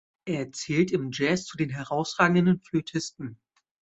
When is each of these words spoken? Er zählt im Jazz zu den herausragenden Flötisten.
Er 0.25 0.51
zählt 0.51 0.89
im 0.91 1.11
Jazz 1.11 1.45
zu 1.45 1.57
den 1.57 1.69
herausragenden 1.69 2.59
Flötisten. 2.59 3.39